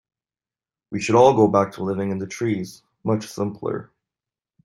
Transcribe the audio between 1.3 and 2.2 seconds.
go back to living in